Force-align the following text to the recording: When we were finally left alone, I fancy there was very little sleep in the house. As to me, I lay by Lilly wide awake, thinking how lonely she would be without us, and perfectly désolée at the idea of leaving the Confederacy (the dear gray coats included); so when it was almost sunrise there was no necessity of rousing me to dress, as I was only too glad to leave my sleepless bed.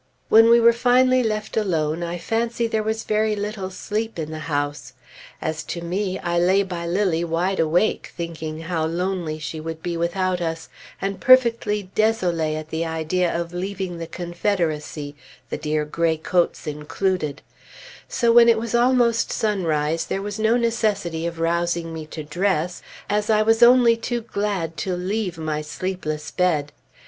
When 0.29 0.49
we 0.49 0.59
were 0.59 0.73
finally 0.73 1.21
left 1.21 1.55
alone, 1.55 2.01
I 2.01 2.17
fancy 2.17 2.65
there 2.65 2.81
was 2.81 3.03
very 3.03 3.35
little 3.35 3.69
sleep 3.69 4.17
in 4.17 4.31
the 4.31 4.39
house. 4.49 4.93
As 5.39 5.61
to 5.65 5.81
me, 5.81 6.17
I 6.17 6.39
lay 6.39 6.63
by 6.63 6.87
Lilly 6.87 7.23
wide 7.23 7.59
awake, 7.59 8.11
thinking 8.17 8.61
how 8.61 8.83
lonely 8.87 9.37
she 9.37 9.59
would 9.59 9.83
be 9.83 9.95
without 9.97 10.41
us, 10.41 10.69
and 10.99 11.19
perfectly 11.21 11.91
désolée 11.95 12.55
at 12.59 12.69
the 12.71 12.83
idea 12.83 13.31
of 13.31 13.53
leaving 13.53 13.99
the 13.99 14.07
Confederacy 14.07 15.15
(the 15.51 15.57
dear 15.57 15.85
gray 15.85 16.17
coats 16.17 16.65
included); 16.65 17.43
so 18.09 18.31
when 18.31 18.49
it 18.49 18.57
was 18.57 18.73
almost 18.73 19.31
sunrise 19.31 20.05
there 20.07 20.23
was 20.23 20.39
no 20.39 20.57
necessity 20.57 21.27
of 21.27 21.39
rousing 21.39 21.93
me 21.93 22.07
to 22.07 22.23
dress, 22.23 22.81
as 23.07 23.29
I 23.29 23.43
was 23.43 23.61
only 23.61 23.95
too 23.95 24.21
glad 24.21 24.77
to 24.77 24.95
leave 24.95 25.37
my 25.37 25.61
sleepless 25.61 26.31
bed. 26.31 26.71